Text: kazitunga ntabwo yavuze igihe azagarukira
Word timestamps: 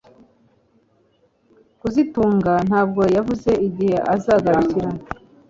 kazitunga 1.81 2.53
ntabwo 2.67 3.01
yavuze 3.15 3.51
igihe 3.67 3.97
azagarukira 4.13 4.89